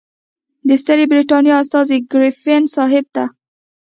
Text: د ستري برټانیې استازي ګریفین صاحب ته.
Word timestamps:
د 0.67 0.69
ستري 0.81 1.05
برټانیې 1.11 1.53
استازي 1.61 1.97
ګریفین 2.11 2.63
صاحب 2.75 3.05
ته. 3.15 3.23